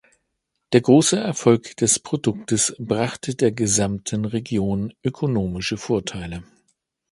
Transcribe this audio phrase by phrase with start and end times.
[0.73, 6.41] Der große Erfolg des Produktes brachte der gesamten Region ökonomische Vorteile.